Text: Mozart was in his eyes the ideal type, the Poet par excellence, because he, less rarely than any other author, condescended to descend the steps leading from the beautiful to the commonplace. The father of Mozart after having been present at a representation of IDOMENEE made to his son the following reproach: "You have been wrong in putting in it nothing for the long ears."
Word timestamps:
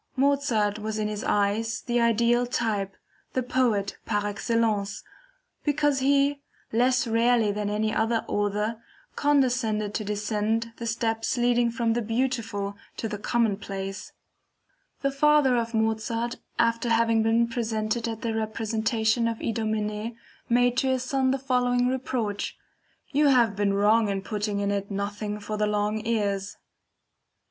Mozart 0.15 0.79
was 0.79 0.97
in 0.97 1.07
his 1.07 1.23
eyes 1.23 1.83
the 1.83 1.99
ideal 2.01 2.47
type, 2.47 2.97
the 3.33 3.43
Poet 3.43 3.97
par 4.03 4.25
excellence, 4.25 5.03
because 5.63 5.99
he, 5.99 6.41
less 6.73 7.05
rarely 7.05 7.51
than 7.51 7.69
any 7.69 7.93
other 7.93 8.25
author, 8.27 8.81
condescended 9.15 9.93
to 9.93 10.03
descend 10.03 10.71
the 10.77 10.87
steps 10.87 11.37
leading 11.37 11.69
from 11.69 11.93
the 11.93 12.01
beautiful 12.01 12.75
to 12.97 13.07
the 13.07 13.19
commonplace. 13.19 14.11
The 15.03 15.11
father 15.11 15.55
of 15.55 15.75
Mozart 15.75 16.37
after 16.57 16.89
having 16.89 17.21
been 17.21 17.47
present 17.47 17.95
at 17.95 18.25
a 18.25 18.33
representation 18.33 19.27
of 19.27 19.37
IDOMENEE 19.39 20.17
made 20.49 20.77
to 20.77 20.87
his 20.87 21.03
son 21.03 21.29
the 21.29 21.37
following 21.37 21.85
reproach: 21.87 22.57
"You 23.11 23.27
have 23.27 23.55
been 23.55 23.75
wrong 23.75 24.09
in 24.09 24.23
putting 24.23 24.61
in 24.61 24.71
it 24.71 24.89
nothing 24.89 25.39
for 25.39 25.57
the 25.57 25.67
long 25.67 26.01
ears." 26.07 26.57